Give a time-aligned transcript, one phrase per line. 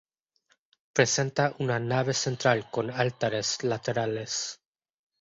[0.95, 4.59] Presenta una nave central con altares laterales.